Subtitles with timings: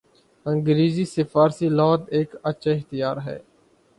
[0.45, 3.37] انگریزی سے فارسی لغت ایک اچھا اختیار ہے۔